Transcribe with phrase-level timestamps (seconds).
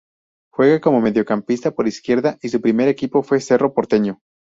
[0.51, 4.17] Juega como mediocampista por izquierda y su primer equipo fue Cerro Porteño.